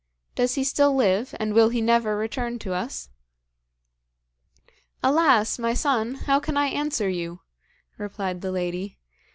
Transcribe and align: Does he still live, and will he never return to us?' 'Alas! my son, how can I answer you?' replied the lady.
Does 0.33 0.55
he 0.55 0.63
still 0.63 0.95
live, 0.95 1.35
and 1.39 1.53
will 1.53 1.69
he 1.69 1.79
never 1.79 2.17
return 2.17 2.57
to 2.57 2.73
us?' 2.73 3.09
'Alas! 5.03 5.59
my 5.59 5.75
son, 5.75 6.15
how 6.15 6.39
can 6.39 6.57
I 6.57 6.65
answer 6.69 7.07
you?' 7.07 7.41
replied 7.99 8.41
the 8.41 8.51
lady. 8.51 8.97